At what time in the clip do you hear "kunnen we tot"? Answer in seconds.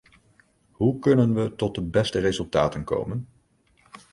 0.99-1.75